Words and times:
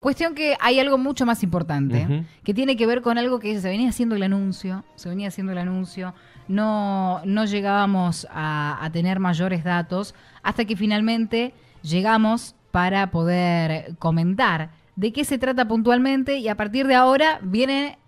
Cuestión 0.00 0.34
que 0.34 0.56
hay 0.60 0.80
algo 0.80 0.96
mucho 0.96 1.26
más 1.26 1.42
importante, 1.42 2.24
que 2.42 2.54
tiene 2.54 2.74
que 2.74 2.86
ver 2.86 3.02
con 3.02 3.18
algo 3.18 3.38
que 3.38 3.60
se 3.60 3.68
venía 3.68 3.90
haciendo 3.90 4.16
el 4.16 4.22
anuncio, 4.22 4.82
se 4.94 5.10
venía 5.10 5.28
haciendo 5.28 5.52
el 5.52 5.58
anuncio, 5.58 6.14
no, 6.48 7.20
no 7.26 7.44
llegábamos 7.44 8.26
a, 8.30 8.88
tener 8.94 9.20
mayores 9.20 9.62
datos 9.62 10.14
hasta 10.42 10.64
que 10.64 10.74
finalmente 10.74 11.52
llegamos 11.82 12.54
para 12.70 13.10
poder 13.10 13.94
comentar 13.98 14.70
de 14.96 15.12
qué 15.12 15.22
se 15.26 15.36
trata 15.36 15.68
puntualmente 15.68 16.38
y 16.38 16.48
a 16.48 16.56
partir 16.56 16.86
de 16.86 16.94
ahora 16.94 17.38
viene 17.42 17.98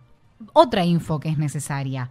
otra 0.54 0.86
info 0.86 1.20
que 1.20 1.28
es 1.28 1.36
necesaria. 1.36 2.10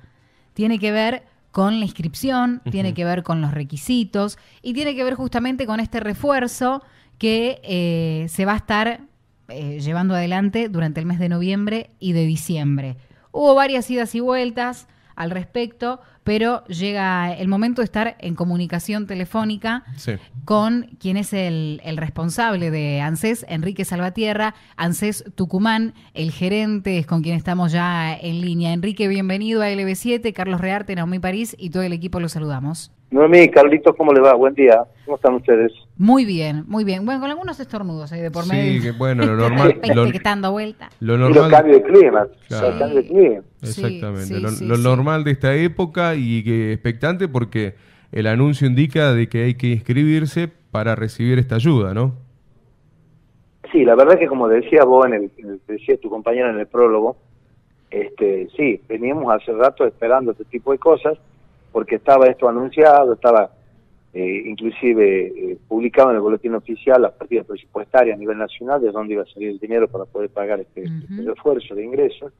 Tiene 0.54 0.77
que 0.77 0.91
ver 0.91 1.23
con 1.52 1.79
la 1.79 1.86
inscripción, 1.86 2.61
tiene 2.70 2.93
que 2.93 3.04
ver 3.04 3.23
con 3.23 3.41
los 3.41 3.52
requisitos 3.52 4.38
y 4.61 4.75
tiene 4.75 4.95
que 4.95 5.04
ver 5.04 5.16
justamente 5.16 5.66
con 5.66 5.79
este 5.79 6.00
refuerzo 6.00 6.84
que 7.18 7.59
eh, 7.63 8.27
se 8.29 8.45
va 8.45 8.54
a 8.54 8.57
estar 8.57 9.11
eh, 9.52 9.79
llevando 9.79 10.15
adelante 10.15 10.70
durante 10.70 10.99
el 10.99 11.05
mes 11.05 11.20
de 11.20 11.29
noviembre 11.29 11.91
y 11.99 12.13
de 12.13 12.26
diciembre. 12.26 12.98
Hubo 13.31 13.55
varias 13.55 13.89
idas 13.89 14.13
y 14.16 14.20
vueltas 14.20 14.88
al 15.16 15.31
respecto, 15.31 16.02
pero 16.23 16.63
llega 16.66 17.34
el 17.34 17.48
momento 17.48 17.81
de 17.81 17.85
estar 17.85 18.16
en 18.20 18.35
comunicación 18.35 19.07
telefónica 19.07 19.84
con 20.45 20.98
quien 20.99 21.17
es 21.17 21.34
el, 21.34 21.81
responsable 21.98 22.71
de 22.71 23.02
ANSES, 23.02 23.45
Enrique 23.48 23.85
Salvatierra, 23.85 24.55
ANSES 24.77 25.26
Tucumán, 25.35 25.93
el 26.13 26.31
gerente 26.31 26.98
es 26.98 27.05
con 27.05 27.21
quien 27.21 27.35
estamos 27.35 27.71
ya 27.71 28.15
en 28.15 28.41
línea. 28.41 28.73
Enrique, 28.73 29.07
bienvenido 29.07 29.62
a 29.62 29.70
LB7, 29.70 30.34
Carlos 30.34 30.62
Rearte, 30.62 30.95
Naomi 30.95 31.20
París 31.20 31.55
y 31.59 31.70
todo 31.70 31.84
el 31.84 31.93
equipo 31.93 32.20
los 32.20 32.31
saludamos. 32.31 32.91
Noemí, 33.11 33.49
Carlitos, 33.49 33.93
¿cómo 33.97 34.13
le 34.13 34.21
va? 34.21 34.33
Buen 34.35 34.53
día. 34.53 34.85
¿Cómo 35.03 35.17
están 35.17 35.33
ustedes? 35.33 35.73
Muy 35.97 36.23
bien, 36.23 36.63
muy 36.67 36.85
bien. 36.85 37.05
Bueno, 37.05 37.20
con 37.20 37.29
algunos 37.29 37.59
estornudos 37.59 38.09
ahí 38.13 38.21
de 38.21 38.31
por 38.31 38.47
medio. 38.47 38.81
Sí, 38.81 38.87
que 38.87 38.97
bueno, 38.97 39.25
lo 39.25 39.35
normal. 39.35 39.81
lo, 39.93 40.05
que 40.05 40.17
está 40.17 40.29
dando 40.29 40.53
vuelta. 40.53 40.89
Lo 41.01 41.17
normal. 41.17 41.49
Y 41.49 41.51
cambio 41.51 41.73
de 41.75 41.84
clima. 41.84 42.27
cambio 42.49 42.95
de 43.01 43.05
clima. 43.05 43.41
Exactamente. 43.61 44.65
lo, 44.65 44.77
normal 44.77 45.26
de 45.26 45.31
esta 45.31 45.53
época 45.55 46.15
y 46.15 46.41
que 46.45 46.71
expectante 46.71 47.27
porque 47.27 47.76
el 48.13 48.27
anuncio 48.27 48.65
indica 48.65 49.13
de 49.13 49.27
que 49.27 49.43
hay 49.43 49.55
que 49.55 49.68
inscribirse 49.68 50.48
para 50.71 50.96
recibir 50.96 51.37
esta 51.37 51.55
ayuda, 51.55 51.93
¿no? 51.93 52.13
Sí, 53.73 53.84
la 53.84 53.96
verdad 53.96 54.18
que 54.20 54.27
como 54.27 54.48
decía 54.48 54.85
vos, 54.85 55.05
en 55.05 55.13
el, 55.13 55.31
decía 55.68 55.98
tu 55.98 56.09
compañera 56.09 56.49
en 56.49 56.59
el 56.59 56.68
prólogo, 56.68 57.18
este, 57.90 58.48
sí, 58.55 58.81
veníamos 58.87 59.34
hace 59.34 59.51
rato 59.51 59.85
esperando 59.85 60.31
este 60.31 60.46
tipo 60.46 60.71
de 60.71 60.77
cosas 60.77 61.18
porque 61.72 61.96
estaba 61.96 62.27
esto 62.27 62.48
anunciado, 62.48 63.14
estaba 63.14 63.52
eh, 64.14 64.44
inclusive 64.46 65.28
eh, 65.28 65.58
publicado 65.68 66.09
en 66.09 66.18
el 66.18 66.22
boletín 66.22 66.53
oficial 66.53 67.02
las 67.02 67.14
partidas 67.14 67.46
presupuestarias 67.46 68.16
a 68.16 68.19
nivel 68.19 68.38
nacional 68.38 68.81
de 68.81 68.91
dónde 68.91 69.14
iba 69.14 69.24
a 69.24 69.28
salir 69.28 69.50
el 69.50 69.59
dinero 69.59 69.88
para 69.88 70.06
poder 70.06 70.30
pagar 70.30 70.59
este, 70.59 70.84
este 70.84 71.24
refuerzo 71.25 71.75
de 71.75 71.86
ingresos. 71.86 72.34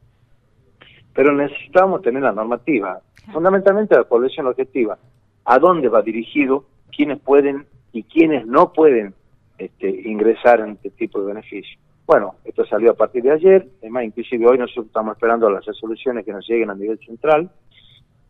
Pero 1.14 1.34
necesitamos 1.34 2.02
tener 2.02 2.24
la 2.24 2.32
normativa, 2.32 3.00
fundamentalmente 3.32 3.96
la 3.96 4.04
población 4.04 4.48
objetiva, 4.48 4.98
a 5.46 5.60
dónde 5.60 5.88
va 5.88 6.02
dirigido, 6.02 6.66
quiénes 6.96 7.20
pueden 7.20 7.66
y 7.94 8.04
quiénes 8.04 8.46
no 8.46 8.74
pueden 8.74 9.14
este, 9.58 9.90
ingresar 9.90 10.60
en 10.62 10.72
este 10.72 10.90
tipo 10.92 11.20
de 11.22 11.28
beneficios. 11.28 11.80
Bueno, 12.06 12.36
esto 12.44 12.66
salió 12.66 12.92
a 12.92 12.96
partir 12.96 13.24
de 13.24 13.32
ayer, 13.32 13.68
además 13.80 14.06
inclusive 14.06 14.46
hoy 14.46 14.58
nosotros 14.58 14.88
estamos 14.88 15.16
esperando 15.16 15.50
las 15.50 15.66
resoluciones 15.66 16.26
que 16.26 16.34
nos 16.34 16.48
lleguen 16.48 16.70
a 16.70 16.76
nivel 16.76 17.00
central, 17.00 17.50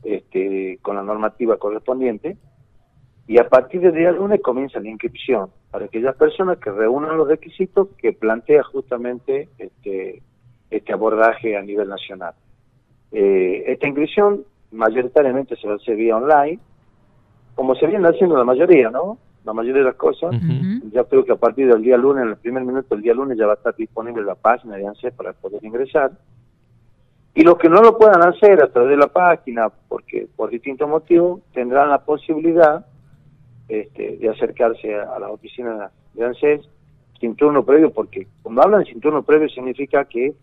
este, 0.03 0.79
con 0.81 0.95
la 0.95 1.03
normativa 1.03 1.57
correspondiente, 1.57 2.37
y 3.27 3.39
a 3.39 3.47
partir 3.47 3.81
del 3.81 3.93
día 3.93 4.11
lunes 4.11 4.41
comienza 4.41 4.79
la 4.79 4.89
inscripción 4.89 5.49
para 5.69 5.85
aquellas 5.85 6.15
personas 6.15 6.57
que 6.57 6.71
reúnan 6.71 7.17
los 7.17 7.27
requisitos 7.27 7.87
que 7.97 8.13
plantea 8.13 8.63
justamente 8.63 9.47
este, 9.57 10.21
este 10.69 10.93
abordaje 10.93 11.55
a 11.55 11.61
nivel 11.61 11.87
nacional. 11.87 12.33
Eh, 13.11 13.63
esta 13.67 13.87
inscripción 13.87 14.43
mayoritariamente 14.71 15.55
se 15.55 15.67
va 15.67 15.73
a 15.73 15.77
hacer 15.77 15.95
vía 15.95 16.17
online, 16.17 16.59
como 17.55 17.75
se 17.75 17.87
viene 17.87 18.07
haciendo 18.07 18.37
la 18.37 18.43
mayoría, 18.43 18.89
¿no? 18.89 19.17
La 19.43 19.53
mayoría 19.53 19.81
de 19.81 19.87
las 19.87 19.95
cosas. 19.95 20.35
Ya 20.91 21.03
creo 21.03 21.25
que 21.25 21.31
a 21.31 21.35
partir 21.35 21.67
del 21.67 21.81
día 21.81 21.97
lunes, 21.97 22.23
en 22.23 22.29
el 22.29 22.37
primer 22.37 22.63
minuto 22.63 22.95
del 22.95 23.03
día 23.03 23.13
lunes, 23.13 23.37
ya 23.37 23.45
va 23.45 23.53
a 23.53 23.55
estar 23.55 23.75
disponible 23.75 24.23
la 24.23 24.35
página 24.35 24.75
de 24.75 24.87
ANSES 24.87 25.13
para 25.13 25.33
poder 25.33 25.63
ingresar. 25.63 26.11
Y 27.33 27.43
los 27.43 27.57
que 27.57 27.69
no 27.69 27.81
lo 27.81 27.97
puedan 27.97 28.21
hacer 28.23 28.61
a 28.61 28.67
través 28.67 28.91
de 28.91 28.97
la 28.97 29.07
página, 29.07 29.69
porque 29.87 30.27
por 30.35 30.49
distintos 30.49 30.87
motivos, 30.89 31.41
tendrán 31.53 31.89
la 31.89 32.03
posibilidad 32.03 32.85
este, 33.69 34.17
de 34.17 34.29
acercarse 34.29 34.93
a, 34.95 35.17
la 35.17 35.29
oficina 35.29 35.89
de 36.13 36.25
ANSES 36.25 36.61
sin 37.19 37.35
turno 37.35 37.63
previo, 37.63 37.91
porque 37.91 38.27
cuando 38.41 38.63
hablan 38.63 38.83
sin 38.83 38.99
turno 38.99 39.23
previo 39.23 39.47
significa 39.47 40.05
que 40.05 40.33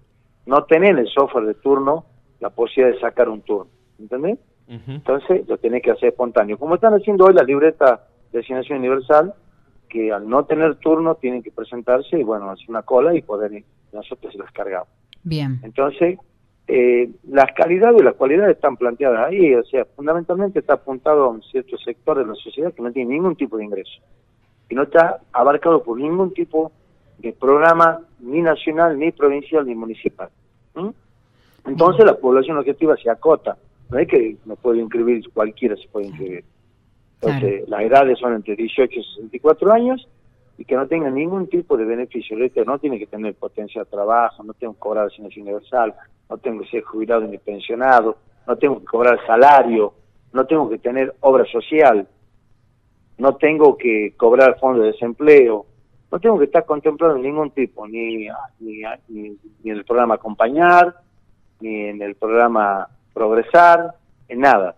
no 0.47 0.65
tienen 0.65 0.97
el 0.97 1.09
software 1.09 1.45
de 1.45 1.55
turno 1.55 2.07
la 2.41 2.51
posibilidad 2.51 2.95
de 2.95 3.01
sacar 3.01 3.29
un 3.29 3.43
turno, 3.43 3.71
¿entendés? 3.99 4.39
Entonces 4.67 5.49
lo 5.49 5.57
tenés 5.57 5.83
que 5.83 5.91
hacer 5.91 6.11
espontáneo. 6.11 6.59
Como 6.59 6.75
están 6.75 6.93
haciendo 6.95 7.25
hoy 7.25 7.35
la 7.35 7.43
libreta 7.43 8.07
de 8.33 8.41
asignación 8.41 8.79
universal, 8.79 9.35
que 9.89 10.13
al 10.13 10.29
no 10.29 10.45
tener 10.45 10.77
turno 10.77 11.15
tienen 11.17 11.43
que 11.43 11.51
presentarse 11.51 12.19
y 12.19 12.23
bueno, 12.23 12.51
hacer 12.51 12.67
una 12.69 12.83
cola 12.83 13.15
y 13.15 13.23
poder 13.23 13.63
nosotros 13.93 14.33
se 14.33 14.39
las 14.39 14.53
cargamos. 14.53 14.89
Bien. 15.23 15.61
Entonces, 15.63 16.19
eh, 16.71 17.09
las 17.31 17.51
calidades 17.53 17.99
y 17.99 18.05
las 18.05 18.15
cualidades 18.15 18.57
están 18.57 18.77
planteadas 18.77 19.29
ahí, 19.29 19.55
o 19.55 19.65
sea, 19.65 19.87
fundamentalmente 19.97 20.59
está 20.59 20.75
apuntado 20.75 21.25
a 21.25 21.29
un 21.29 21.43
cierto 21.43 21.79
sector 21.79 22.19
de 22.19 22.27
la 22.27 22.35
sociedad 22.35 22.75
que 22.75 22.83
no 22.83 22.93
tiene 22.93 23.15
ningún 23.15 23.37
tipo 23.37 23.57
de 23.57 23.65
ingreso 23.65 24.03
y 24.69 24.75
no 24.75 24.83
está 24.83 25.19
abarcado 25.33 25.83
por 25.83 25.99
ningún 25.99 26.35
tipo 26.35 26.71
de 27.21 27.33
programa 27.33 28.03
ni 28.21 28.43
nacional, 28.43 28.99
ni 28.99 29.13
provincial, 29.13 29.67
ni 29.67 29.75
municipal. 29.75 30.29
Entonces 31.67 32.05
la 32.05 32.19
población 32.19 32.59
objetiva 32.59 32.97
se 32.97 33.09
acota, 33.09 33.57
no 33.91 33.99
es 33.99 34.07
que 34.07 34.37
no 34.45 34.55
puede 34.57 34.81
inscribir 34.81 35.27
cualquiera, 35.33 35.75
se 35.75 35.89
puede 35.89 36.09
inscribir. 36.09 36.45
Entonces 37.23 37.67
las 37.67 37.81
edades 37.81 38.19
son 38.19 38.35
entre 38.35 38.57
18 38.57 38.93
y 38.93 39.03
64 39.03 39.73
años 39.73 40.07
y 40.59 40.67
que 40.67 40.77
no 40.77 40.87
tengan 40.87 41.15
ningún 41.15 41.49
tipo 41.49 41.79
de 41.79 41.87
beneficio. 41.87 42.37
No 42.67 42.79
tiene 42.79 42.99
que 42.99 43.07
tener 43.07 43.35
potencia 43.35 43.85
de 43.85 43.91
trabajo, 43.91 44.43
no 44.45 44.53
tengo 44.53 44.75
que 44.75 44.81
cobrar 44.81 45.07
asignación 45.07 45.45
universal, 45.47 45.95
no 46.29 46.39
tengo 46.39 46.63
que 46.63 46.69
ser 46.69 46.83
jubilado 46.83 47.23
ni 47.23 47.39
pensionado, 47.39 48.17
no 48.47 48.57
tengo 48.57 48.81
que 48.81 48.87
cobrar 48.87 49.19
salario, 49.27 49.95
no 50.33 50.47
tengo 50.47 50.69
que 50.69 50.79
tener 50.79 51.15
obra 51.21 51.45
social, 51.47 52.07
no 53.19 53.37
tengo 53.37 53.77
que 53.77 54.15
cobrar 54.17 54.59
fondo 54.59 54.83
de 54.83 54.93
desempleo, 54.93 55.67
no 56.11 56.21
tengo 56.21 56.39
que 56.39 56.47
estar 56.47 56.65
contemplado 56.65 57.17
en 57.17 57.23
ningún 57.23 57.51
tipo, 57.51 57.87
ni, 57.87 58.29
ni, 58.61 58.83
ni, 59.09 59.37
en 59.65 59.77
el 59.77 59.85
programa 59.85 60.15
Acompañar, 60.15 60.95
ni 61.61 61.87
en 61.87 62.01
el 62.01 62.15
programa 62.15 62.89
Progresar, 63.13 63.95
en 64.29 64.41
nada. 64.41 64.77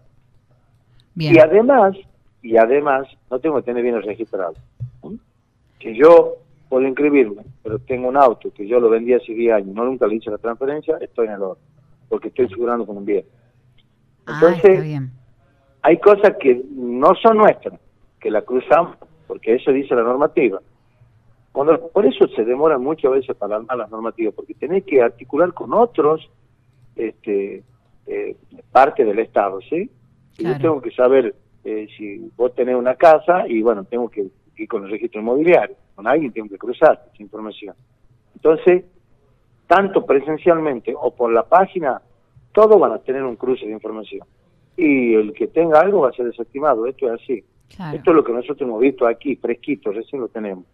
Y 1.14 1.38
además, 1.38 1.96
y 2.42 2.56
además, 2.56 3.06
no 3.30 3.38
tengo 3.38 3.56
que 3.56 3.62
tener 3.62 3.82
bienes 3.82 4.04
registrados. 4.04 4.56
Que 5.78 5.94
yo 5.94 6.36
puedo 6.70 6.86
inscribirme, 6.86 7.42
pero 7.64 7.80
tengo 7.80 8.08
un 8.08 8.16
auto 8.16 8.52
que 8.54 8.66
yo 8.66 8.78
lo 8.78 8.88
vendí 8.88 9.12
hace 9.12 9.34
10 9.34 9.54
años, 9.54 9.74
no 9.74 9.84
nunca 9.84 10.06
le 10.06 10.14
hice 10.14 10.30
la 10.30 10.38
transferencia, 10.38 10.96
estoy 10.98 11.26
en 11.26 11.32
el 11.32 11.42
oro, 11.42 11.58
porque 12.08 12.28
estoy 12.28 12.46
asegurando 12.46 12.86
con 12.86 12.96
un 12.96 13.04
bien. 13.04 13.24
Ah, 14.24 14.40
Entonces, 14.40 15.00
hay 15.82 15.98
cosas 15.98 16.36
que 16.40 16.62
no 16.70 17.12
son 17.16 17.38
nuestras, 17.38 17.78
que 18.20 18.30
la 18.30 18.42
cruzamos, 18.42 18.96
porque 19.26 19.56
eso 19.56 19.72
dice 19.72 19.96
la 19.96 20.04
normativa. 20.04 20.60
Cuando, 21.50 21.88
por 21.88 22.06
eso 22.06 22.28
se 22.28 22.44
demora 22.44 22.78
muchas 22.78 23.10
veces 23.10 23.36
para 23.36 23.56
armar 23.56 23.76
las 23.76 23.90
normativas, 23.90 24.32
porque 24.32 24.54
tenés 24.54 24.84
que 24.84 25.02
articular 25.02 25.52
con 25.52 25.74
otros 25.74 26.30
este, 26.94 27.64
eh, 28.06 28.36
parte 28.70 29.04
del 29.04 29.18
Estado, 29.18 29.60
¿sí? 29.68 29.90
Y 30.38 30.44
yo 30.44 30.56
tengo 30.58 30.80
que 30.80 30.92
saber 30.92 31.34
eh, 31.64 31.88
si 31.98 32.30
vos 32.36 32.54
tenés 32.54 32.76
una 32.76 32.94
casa 32.94 33.48
y 33.48 33.60
bueno, 33.60 33.82
tengo 33.82 34.08
que 34.08 34.28
ir 34.56 34.68
con 34.68 34.84
el 34.84 34.90
registro 34.90 35.20
inmobiliario 35.20 35.74
con 36.00 36.08
alguien 36.08 36.32
tengo 36.32 36.48
que 36.48 36.56
cruzar 36.56 36.98
esa 37.12 37.22
información. 37.22 37.74
Entonces, 38.34 38.84
tanto 39.66 40.06
presencialmente 40.06 40.94
o 40.98 41.14
por 41.14 41.30
la 41.30 41.42
página, 41.42 42.00
todos 42.52 42.80
van 42.80 42.92
a 42.92 42.98
tener 43.00 43.22
un 43.22 43.36
cruce 43.36 43.66
de 43.66 43.72
información. 43.72 44.26
Y 44.78 45.12
el 45.12 45.34
que 45.34 45.48
tenga 45.48 45.78
algo 45.78 46.00
va 46.00 46.08
a 46.08 46.12
ser 46.12 46.24
desestimado, 46.24 46.86
esto 46.86 47.12
es 47.12 47.20
así. 47.20 47.44
Esto 47.68 48.10
es 48.10 48.16
lo 48.16 48.24
que 48.24 48.32
nosotros 48.32 48.62
hemos 48.62 48.80
visto 48.80 49.06
aquí, 49.06 49.36
fresquito, 49.36 49.92
recién 49.92 50.22
lo 50.22 50.28
tenemos. 50.28 50.64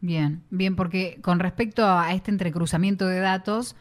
Bien, 0.00 0.44
bien, 0.50 0.76
porque 0.76 1.18
con 1.20 1.40
respecto 1.40 1.84
a 1.84 2.14
este 2.14 2.30
entrecruzamiento 2.30 3.08
de 3.08 3.18
datos, 3.18 3.74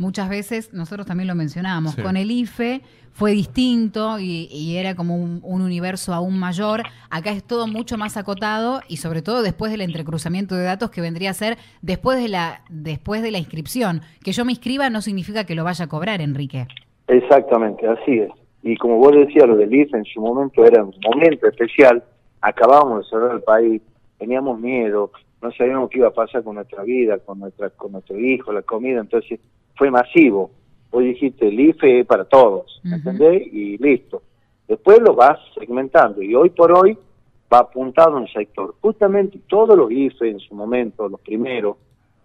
muchas 0.00 0.30
veces, 0.30 0.72
nosotros 0.72 1.06
también 1.06 1.28
lo 1.28 1.34
mencionábamos, 1.34 1.94
con 1.94 2.16
el 2.16 2.30
IFE 2.30 2.80
fue 3.12 3.32
distinto 3.32 4.18
y, 4.18 4.76
era 4.76 4.94
como 4.94 5.14
un, 5.16 5.42
universo 5.42 6.14
aún 6.14 6.38
mayor. 6.38 6.82
Acá 7.10 7.30
es 7.32 7.44
todo 7.44 7.66
mucho 7.66 7.98
más 7.98 8.16
acotado 8.16 8.80
y 8.88 8.96
sobre 8.96 9.20
todo 9.20 9.42
después 9.42 9.70
del 9.70 9.82
entrecruzamiento 9.82 10.54
de 10.54 10.64
datos 10.64 10.90
que 10.90 11.02
vendría 11.02 11.30
a 11.30 11.34
ser 11.34 11.58
después 11.82 12.20
de 12.20 12.28
la, 12.28 12.62
después 12.70 13.22
de 13.22 13.30
la 13.30 13.38
inscripción. 13.38 14.00
Que 14.24 14.32
yo 14.32 14.44
me 14.44 14.52
inscriba 14.52 14.88
no 14.88 15.02
significa 15.02 15.44
que 15.44 15.54
lo 15.54 15.64
vaya 15.64 15.84
a 15.84 15.88
cobrar, 15.88 16.22
Enrique. 16.22 16.66
Exactamente, 17.06 17.86
así 17.86 18.20
es. 18.20 18.30
Y 18.62 18.76
como 18.76 18.96
vos 18.96 19.12
decías, 19.12 19.46
lo 19.46 19.56
del 19.56 19.74
IFE 19.74 19.98
en 19.98 20.04
su 20.04 20.20
momento 20.20 20.64
era 20.64 20.82
un 20.82 20.94
momento 21.04 21.46
especial. 21.46 22.02
Acabábamos 22.40 23.04
de 23.04 23.10
cerrar 23.10 23.32
el 23.34 23.42
país, 23.42 23.82
teníamos 24.18 24.58
miedo, 24.58 25.10
no 25.42 25.52
sabíamos 25.52 25.90
qué 25.90 25.98
iba 25.98 26.08
a 26.08 26.12
pasar 26.12 26.42
con 26.42 26.54
nuestra 26.54 26.84
vida, 26.84 27.18
con 27.18 27.38
nuestra 27.38 27.68
con 27.70 27.92
nuestro 27.92 28.18
hijo, 28.18 28.52
la 28.52 28.62
comida, 28.62 29.00
entonces 29.00 29.40
fue 29.80 29.90
masivo. 29.90 30.50
Vos 30.90 31.02
dijiste, 31.02 31.48
el 31.48 31.58
IFE 31.58 32.00
es 32.00 32.06
para 32.06 32.26
todos, 32.26 32.82
¿entendés? 32.84 33.50
Y 33.50 33.78
listo. 33.78 34.22
Después 34.68 35.00
lo 35.00 35.14
vas 35.14 35.38
segmentando 35.58 36.20
y 36.20 36.34
hoy 36.34 36.50
por 36.50 36.70
hoy 36.70 36.98
va 37.50 37.60
apuntado 37.60 38.18
en 38.18 38.24
el 38.24 38.30
sector. 38.30 38.74
Justamente 38.82 39.40
todos 39.48 39.78
los 39.78 39.90
IFE 39.90 40.28
en 40.28 40.38
su 40.38 40.54
momento, 40.54 41.08
los 41.08 41.20
primeros, 41.22 41.78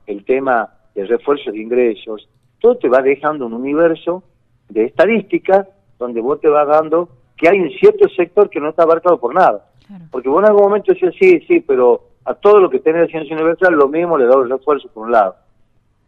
el 0.05 0.25
tema 0.25 0.69
de 0.93 1.05
refuerzo 1.05 1.49
de 1.49 1.59
ingresos, 1.59 2.27
todo 2.59 2.75
te 2.75 2.89
va 2.89 3.01
dejando 3.01 3.45
un 3.45 3.53
universo 3.53 4.21
de 4.67 4.83
estadísticas 4.83 5.65
donde 5.97 6.19
vos 6.19 6.41
te 6.41 6.49
vas 6.49 6.67
dando 6.67 7.07
que 7.37 7.47
hay 7.47 7.57
un 7.57 7.69
cierto 7.69 8.09
sector 8.09 8.49
que 8.49 8.59
no 8.59 8.67
está 8.67 8.83
abarcado 8.83 9.17
por 9.17 9.33
nada. 9.33 9.65
Porque 10.11 10.27
vos 10.27 10.43
en 10.43 10.49
algún 10.49 10.63
momento 10.63 10.91
decías, 10.91 11.13
sí, 11.17 11.39
sí, 11.47 11.61
pero 11.61 12.01
a 12.25 12.33
todo 12.33 12.59
lo 12.59 12.69
que 12.69 12.79
tiene 12.79 12.99
de 12.99 13.07
ciencia 13.07 13.33
universal 13.33 13.75
lo 13.75 13.87
mismo 13.87 14.17
le 14.17 14.25
doy 14.25 14.43
el 14.43 14.49
refuerzo 14.49 14.89
por 14.93 15.05
un 15.05 15.13
lado. 15.13 15.35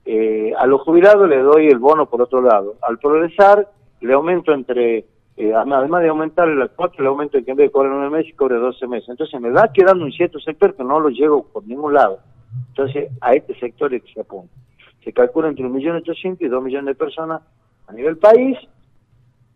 Eh, 0.09 0.53
a 0.57 0.65
los 0.65 0.83
jubilados 0.83 1.27
le 1.27 1.39
doy 1.39 1.67
el 1.67 1.79
bono 1.79 2.05
por 2.05 2.21
otro 2.21 2.41
lado. 2.41 2.75
Al 2.81 2.97
progresar 2.97 3.67
le 3.99 4.13
aumento 4.13 4.53
entre, 4.53 5.05
eh, 5.35 5.53
además 5.53 6.01
de 6.01 6.07
aumentar 6.07 6.47
el 6.47 6.69
cuatro, 6.69 7.03
le 7.03 7.09
aumento 7.09 7.37
que 7.43 7.51
en 7.51 7.57
vez 7.57 7.67
de 7.67 7.71
cobrar 7.71 7.91
nueve 7.91 8.09
meses, 8.09 8.33
cobre 8.37 8.55
12 8.55 8.87
meses. 8.87 9.09
Entonces 9.09 9.41
me 9.41 9.49
va 9.49 9.69
quedando 9.73 10.05
un 10.05 10.13
cierto 10.13 10.39
sector 10.39 10.73
que 10.75 10.83
no 10.85 11.01
lo 11.01 11.09
llego 11.09 11.43
por 11.43 11.67
ningún 11.67 11.93
lado. 11.93 12.19
Entonces 12.69 13.11
a 13.19 13.33
este 13.33 13.53
sector 13.59 13.93
es 13.93 14.01
que 14.03 14.13
se 14.13 14.21
apunta. 14.21 14.53
Se 15.03 15.11
calcula 15.11 15.49
entre 15.49 15.65
1.800.000 15.65 16.37
y 16.39 16.47
2 16.47 16.63
millones 16.63 16.85
de 16.85 16.95
personas 16.95 17.41
a 17.87 17.91
nivel 17.91 18.15
país 18.17 18.57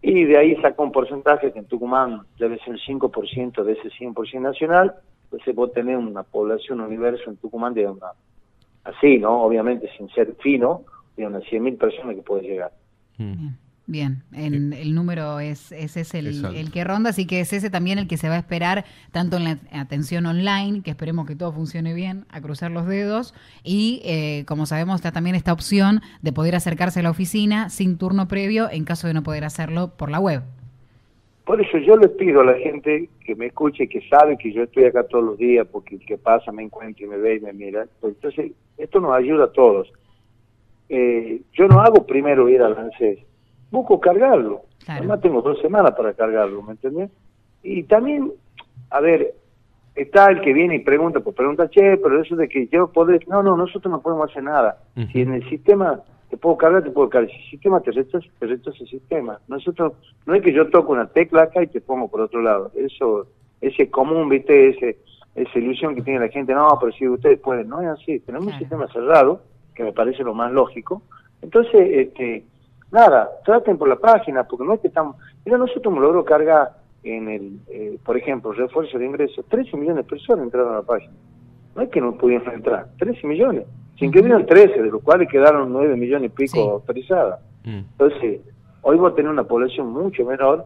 y 0.01 0.25
de 0.25 0.37
ahí 0.37 0.61
saca 0.61 0.83
un 0.83 0.91
porcentaje 0.91 1.53
que 1.53 1.59
en 1.59 1.65
Tucumán 1.65 2.23
debe 2.37 2.57
ser 2.59 2.73
el 2.73 2.81
5% 2.81 3.63
de 3.63 3.71
ese 3.71 3.89
100% 3.89 4.41
nacional, 4.41 4.95
entonces 5.25 5.55
vos 5.55 5.71
tenés 5.71 5.97
una 5.97 6.23
población, 6.23 6.81
un 6.81 6.87
universo 6.87 7.29
en 7.29 7.37
Tucumán 7.37 7.73
de 7.73 7.87
una, 7.87 8.07
así, 8.83 9.17
¿no? 9.17 9.41
Obviamente 9.43 9.89
sin 9.97 10.09
ser 10.09 10.35
fino, 10.41 10.83
de 11.17 11.27
unas 11.27 11.43
100.000 11.43 11.77
personas 11.77 12.15
que 12.15 12.21
puede 12.21 12.43
llegar. 12.43 12.71
Mm. 13.17 13.49
Bien, 13.87 14.23
el 14.31 14.95
número 14.95 15.41
es, 15.41 15.73
ese 15.73 16.01
es 16.01 16.13
el, 16.13 16.45
el, 16.45 16.71
que 16.71 16.83
ronda, 16.85 17.09
así 17.09 17.25
que 17.25 17.41
es 17.41 17.51
ese 17.51 17.69
también 17.69 17.99
el 17.99 18.07
que 18.07 18.15
se 18.15 18.29
va 18.29 18.35
a 18.35 18.37
esperar 18.37 18.85
tanto 19.11 19.35
en 19.35 19.43
la 19.43 19.59
atención 19.73 20.25
online, 20.27 20.81
que 20.81 20.91
esperemos 20.91 21.25
que 21.25 21.35
todo 21.35 21.51
funcione 21.51 21.93
bien, 21.93 22.25
a 22.29 22.39
cruzar 22.39 22.71
los 22.71 22.87
dedos, 22.87 23.33
y 23.65 24.01
eh, 24.05 24.45
como 24.47 24.65
sabemos 24.65 24.95
está 24.95 25.11
también 25.11 25.35
esta 25.35 25.51
opción 25.51 25.99
de 26.21 26.31
poder 26.31 26.55
acercarse 26.55 27.01
a 27.01 27.03
la 27.03 27.09
oficina 27.09 27.69
sin 27.69 27.97
turno 27.97 28.29
previo 28.29 28.69
en 28.71 28.85
caso 28.85 29.07
de 29.07 29.13
no 29.13 29.23
poder 29.23 29.43
hacerlo 29.43 29.97
por 29.97 30.09
la 30.09 30.21
web. 30.21 30.43
Por 31.45 31.59
eso 31.59 31.77
yo 31.79 31.97
les 31.97 32.11
pido 32.11 32.41
a 32.41 32.45
la 32.45 32.53
gente 32.55 33.09
que 33.25 33.35
me 33.35 33.47
escuche, 33.47 33.87
que 33.87 34.01
sabe 34.07 34.37
que 34.37 34.53
yo 34.53 34.63
estoy 34.63 34.85
acá 34.85 35.03
todos 35.03 35.23
los 35.23 35.37
días, 35.37 35.67
porque 35.71 35.95
el 35.95 36.05
que 36.05 36.17
pasa 36.17 36.51
me 36.51 36.63
encuentra 36.63 37.03
y 37.03 37.09
me 37.09 37.17
ve 37.17 37.35
y 37.37 37.39
me 37.39 37.53
mira. 37.53 37.87
Pues 37.99 38.15
entonces, 38.15 38.51
esto 38.77 38.99
nos 38.99 39.13
ayuda 39.13 39.45
a 39.45 39.51
todos. 39.51 39.91
Eh, 40.89 41.41
yo 41.53 41.67
no 41.67 41.81
hago 41.81 42.05
primero 42.05 42.47
ir 42.47 42.61
al 42.61 42.77
ANSES 42.77 43.19
busco 43.71 43.99
cargarlo. 43.99 44.63
Además 44.87 45.21
tengo 45.21 45.41
dos 45.41 45.59
semanas 45.61 45.93
para 45.95 46.13
cargarlo, 46.13 46.61
¿me 46.61 46.73
entendés? 46.73 47.09
Y 47.63 47.83
también, 47.83 48.31
a 48.89 48.99
ver, 48.99 49.33
está 49.95 50.29
el 50.29 50.41
que 50.41 50.53
viene 50.53 50.75
y 50.75 50.79
pregunta, 50.79 51.21
pues 51.21 51.35
pregunta, 51.35 51.69
che, 51.69 51.97
pero 51.97 52.21
eso 52.21 52.35
de 52.35 52.49
que 52.49 52.67
yo 52.67 52.91
podés, 52.91 53.27
no, 53.27 53.41
no, 53.41 53.55
nosotros 53.55 53.91
no 53.91 54.01
podemos 54.01 54.29
hacer 54.29 54.43
nada. 54.43 54.77
Si 55.11 55.21
en 55.21 55.33
el 55.33 55.47
sistema 55.49 56.01
te 56.31 56.37
puedo 56.37 56.57
cargar, 56.57 56.83
te 56.83 56.89
puedo 56.89 57.09
cargar. 57.09 57.29
Si 57.29 57.51
sistema 57.51 57.79
te 57.81 57.91
rechaza, 57.91 58.25
te 58.39 58.47
rechaza 58.47 58.77
el 58.79 58.87
sistema. 58.87 59.39
Nosotros, 59.47 59.93
no 60.25 60.33
es 60.33 60.41
que 60.41 60.51
yo 60.51 60.69
toco 60.69 60.93
una 60.93 61.07
tecla 61.07 61.43
acá 61.43 61.61
y 61.61 61.67
te 61.67 61.81
pongo 61.81 62.07
por 62.07 62.21
otro 62.21 62.41
lado. 62.41 62.71
Eso, 62.75 63.27
ese 63.61 63.91
común, 63.91 64.29
viste, 64.29 64.69
ese, 64.69 64.97
esa 65.35 65.59
ilusión 65.59 65.93
que 65.93 66.01
tiene 66.01 66.21
la 66.21 66.29
gente, 66.29 66.53
no, 66.53 66.67
pero 66.79 66.91
si 66.93 67.07
ustedes 67.07 67.39
pueden, 67.39 67.69
no 67.69 67.81
es 67.81 67.89
así. 67.89 68.19
Tenemos 68.21 68.47
un 68.47 68.59
sistema 68.59 68.87
cerrado, 68.87 69.41
que 69.75 69.83
me 69.83 69.93
parece 69.93 70.23
lo 70.23 70.33
más 70.33 70.51
lógico. 70.51 71.03
Entonces, 71.41 71.87
este, 71.91 72.45
Nada, 72.91 73.29
traten 73.45 73.77
por 73.77 73.87
la 73.87 73.95
página, 73.95 74.43
porque 74.43 74.65
no 74.65 74.73
es 74.73 74.81
que 74.81 74.89
estamos... 74.89 75.15
Mira, 75.45 75.57
nosotros 75.57 75.93
me 75.93 76.01
logró 76.01 76.25
cargar 76.25 76.73
en 77.03 77.29
el, 77.29 77.59
eh, 77.69 77.97
por 78.03 78.17
ejemplo, 78.17 78.51
refuerzo 78.51 78.99
de 78.99 79.05
ingresos, 79.05 79.45
13 79.47 79.77
millones 79.77 80.03
de 80.03 80.09
personas 80.09 80.43
entraron 80.43 80.73
a 80.73 80.77
la 80.77 80.81
página. 80.81 81.13
No 81.73 81.81
es 81.81 81.89
que 81.89 82.01
no 82.01 82.17
pudieran 82.17 82.53
entrar, 82.53 82.87
13 82.99 83.25
millones. 83.25 83.65
Sin 84.01 84.11
que 84.11 84.19
vieron 84.19 84.47
13, 84.47 84.81
de 84.81 84.89
los 84.89 85.03
cuales 85.03 85.29
quedaron 85.29 85.71
9 85.71 85.95
millones 85.95 86.31
y 86.31 86.35
pico 86.35 86.71
autorizadas. 86.71 87.39
Mm. 87.63 87.81
Entonces, 87.91 88.41
hoy 88.81 88.97
va 88.97 89.09
a 89.09 89.13
tener 89.13 89.29
una 89.29 89.43
población 89.43 89.93
mucho 89.93 90.25
menor, 90.25 90.65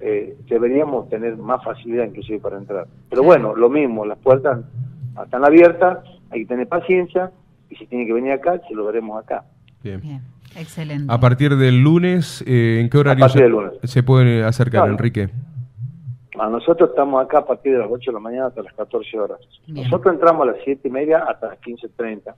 eh, 0.00 0.38
deberíamos 0.48 1.06
tener 1.10 1.36
más 1.36 1.62
facilidad 1.62 2.06
inclusive 2.06 2.40
para 2.40 2.56
entrar. 2.56 2.86
Pero 3.10 3.24
bueno, 3.24 3.54
lo 3.54 3.68
mismo, 3.68 4.06
las 4.06 4.16
puertas 4.16 4.60
están 5.22 5.44
abiertas, 5.44 5.98
hay 6.30 6.40
que 6.40 6.46
tener 6.46 6.66
paciencia, 6.66 7.30
y 7.68 7.76
si 7.76 7.86
tiene 7.86 8.06
que 8.06 8.14
venir 8.14 8.32
acá, 8.32 8.58
se 8.66 8.74
lo 8.74 8.86
veremos 8.86 9.22
acá. 9.22 9.44
Bien. 9.82 10.22
Excelente. 10.56 11.12
A 11.12 11.20
partir 11.20 11.56
del 11.56 11.82
lunes, 11.82 12.42
eh, 12.46 12.80
¿en 12.80 12.88
qué 12.88 12.96
horario 12.96 13.28
se, 13.84 14.02
puede 14.02 14.44
acercar, 14.44 14.88
Enrique? 14.88 15.28
A 16.38 16.48
nosotros 16.48 16.88
estamos 16.88 17.22
acá 17.22 17.40
a 17.40 17.44
partir 17.44 17.74
de 17.74 17.80
las 17.80 17.88
8 17.90 18.12
de 18.12 18.14
la 18.14 18.20
mañana 18.20 18.46
hasta 18.46 18.62
las 18.62 18.72
14 18.72 19.18
horas. 19.18 19.40
Nosotros 19.66 20.14
entramos 20.14 20.48
a 20.48 20.52
las 20.52 20.56
7 20.64 20.88
y 20.88 20.90
media 20.90 21.18
hasta 21.18 21.48
las 21.48 21.60
15.30. 21.60 22.34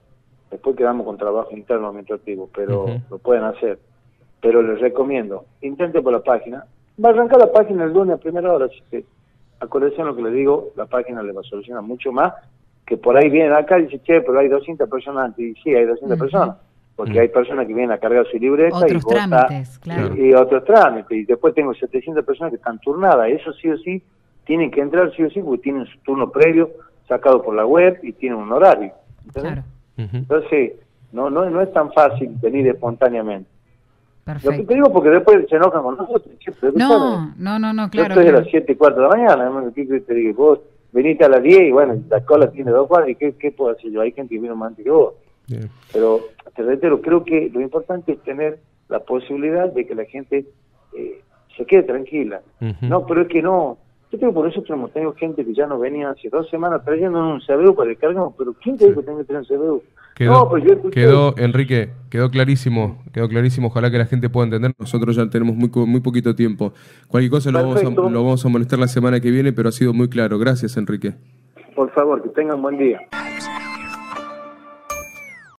Después 0.55 0.77
quedamos 0.77 1.05
con 1.05 1.17
trabajo 1.17 1.49
interno 1.51 1.87
administrativo, 1.89 2.49
pero 2.55 2.85
lo 3.09 3.17
pueden 3.17 3.43
hacer. 3.43 3.77
Pero 4.41 4.61
les 4.61 4.79
recomiendo, 4.79 5.43
intenten 5.61 6.01
por 6.01 6.13
la 6.13 6.21
página. 6.21 6.65
Va 7.03 7.09
a 7.09 7.11
arrancar 7.11 7.39
la 7.39 7.51
página 7.51 7.83
el 7.83 7.91
lunes 7.91 8.15
a 8.15 8.19
primera 8.19 8.53
hora, 8.53 8.67
así 8.67 8.81
que 8.89 9.03
acuérdense 9.59 10.01
lo 10.03 10.15
que 10.15 10.21
les 10.21 10.33
digo, 10.33 10.69
la 10.77 10.85
página 10.85 11.21
le 11.21 11.33
va 11.33 11.41
a 11.41 11.43
solucionar 11.43 11.83
mucho 11.83 12.11
más 12.13 12.33
que 12.85 12.95
por 12.95 13.17
ahí 13.17 13.29
vienen 13.29 13.51
acá 13.51 13.79
y 13.79 13.83
dicen, 13.83 14.01
che, 14.03 14.21
pero 14.21 14.39
hay 14.39 14.47
200 14.47 14.87
personas 14.89 15.37
Y 15.37 15.55
sí, 15.55 15.73
hay 15.73 15.85
200 15.85 16.17
personas 16.17 16.57
porque 16.95 17.19
hay 17.19 17.27
personas 17.27 17.67
que 17.67 17.73
vienen 17.73 17.91
a 17.91 17.97
cargar 17.97 18.25
su 18.31 18.37
libreta 18.37 18.77
otros 18.77 19.03
y, 19.03 19.05
trámites, 19.05 19.79
claro. 19.79 20.15
y, 20.15 20.33
otros 20.33 20.63
trámites. 20.63 21.17
Y 21.17 21.25
después 21.25 21.53
tengo 21.53 21.73
700 21.73 22.23
personas 22.23 22.51
que 22.51 22.55
están 22.55 22.79
turnadas. 22.79 23.27
Eso 23.31 23.51
sí 23.51 23.69
o 23.69 23.77
sí 23.79 24.01
tienen 24.45 24.71
que 24.71 24.79
entrar 24.79 25.13
sí 25.13 25.23
o 25.23 25.29
sí 25.29 25.41
porque 25.41 25.63
tienen 25.63 25.85
su 25.87 25.97
turno 25.99 26.31
previo 26.31 26.69
sacado 27.05 27.41
por 27.41 27.53
la 27.53 27.65
web 27.65 27.99
y 28.01 28.13
tienen 28.13 28.39
un 28.39 28.49
horario. 28.49 28.93
Claro. 29.33 29.63
Entonces, 29.97 30.73
no, 31.11 31.29
no, 31.29 31.49
no 31.49 31.61
es 31.61 31.71
tan 31.71 31.91
fácil 31.93 32.35
venir 32.41 32.67
espontáneamente. 32.67 33.49
Perfecto. 34.25 34.51
Lo 34.51 34.57
que 34.57 34.63
te 34.65 34.73
digo 34.73 34.91
porque 34.91 35.09
después 35.09 35.45
se 35.49 35.55
enojan 35.55 35.83
con 35.83 35.97
nosotros. 35.97 36.35
No, 36.73 37.33
no, 37.37 37.59
no, 37.59 37.73
no, 37.73 37.89
claro. 37.89 38.15
Yo 38.15 38.21
estoy 38.21 38.35
a 38.35 38.39
las 38.39 38.49
7 38.49 38.71
y 38.71 38.75
4 38.75 38.95
de 38.95 39.07
la 39.07 39.15
mañana. 39.15 39.71
¿Qué 39.73 39.85
te 39.85 40.13
digo? 40.13 40.33
Vos 40.33 40.59
veniste 40.91 41.25
a 41.25 41.29
las 41.29 41.43
10 41.43 41.61
y 41.61 41.71
bueno, 41.71 42.01
la 42.09 42.21
cola 42.25 42.49
tiene 42.51 42.71
dos 42.71 42.87
cuadras. 42.87 43.09
¿Y 43.09 43.15
qué, 43.15 43.33
qué 43.33 43.51
puedo 43.51 43.71
hacer 43.71 43.91
yo? 43.91 44.01
Hay 44.01 44.11
gente 44.11 44.33
que 44.33 44.41
vino 44.41 44.55
más 44.55 44.69
antes 44.69 44.83
que 44.83 44.91
vos. 44.91 45.13
Pero 45.93 46.21
te 46.55 46.63
reitero, 46.63 47.01
creo 47.01 47.23
que 47.23 47.51
lo 47.53 47.61
importante 47.61 48.13
es 48.13 48.23
tener 48.23 48.59
la 48.89 48.99
posibilidad 48.99 49.71
de 49.71 49.85
que 49.85 49.93
la 49.93 50.05
gente 50.05 50.45
eh, 50.97 51.21
se 51.55 51.65
quede 51.65 51.83
tranquila. 51.83 52.41
No, 52.81 53.05
pero 53.05 53.21
es 53.21 53.27
que 53.27 53.41
no. 53.41 53.77
Yo 54.15 54.19
tengo 54.19 54.33
por 54.33 54.47
eso 54.47 54.61
tenemos, 54.61 54.93
tengo 54.93 55.13
gente 55.15 55.43
que 55.43 55.53
ya 55.53 55.67
no 55.67 55.77
venía 55.77 56.09
hace 56.09 56.29
dos 56.29 56.49
semanas 56.49 56.81
trayendo 56.85 57.19
un 57.19 57.41
CBU 57.41 57.75
para 57.75 57.93
cargamos, 57.95 58.33
pero 58.37 58.53
¿quién 58.53 58.77
te 58.77 58.87
dijo 58.87 59.01
que 59.01 59.05
tengo 59.05 59.17
que 59.17 59.25
tener 59.25 59.41
un 59.41 59.45
CBU? 59.45 59.83
Quedó, 60.15 60.31
no, 60.31 60.89
quedó, 60.89 61.35
Enrique, 61.37 61.89
quedó 62.09 62.29
clarísimo, 62.29 63.03
quedó 63.11 63.27
clarísimo. 63.27 63.67
Ojalá 63.67 63.91
que 63.91 63.97
la 63.97 64.05
gente 64.05 64.29
pueda 64.29 64.45
entender. 64.45 64.71
Nosotros 64.79 65.17
ya 65.17 65.29
tenemos 65.29 65.57
muy, 65.57 65.69
muy 65.85 65.99
poquito 65.99 66.33
tiempo. 66.33 66.71
Cualquier 67.09 67.29
cosa 67.31 67.51
lo 67.51 67.59
vamos, 67.61 67.83
a, 67.83 67.89
lo 67.89 68.23
vamos 68.23 68.45
a 68.45 68.47
molestar 68.47 68.79
la 68.79 68.87
semana 68.87 69.19
que 69.19 69.29
viene, 69.31 69.51
pero 69.51 69.67
ha 69.67 69.73
sido 69.73 69.91
muy 69.91 70.07
claro. 70.07 70.39
Gracias, 70.39 70.77
Enrique. 70.77 71.15
Por 71.75 71.91
favor, 71.91 72.23
que 72.23 72.29
tengan 72.29 72.61
buen 72.61 72.77
día. 72.77 73.01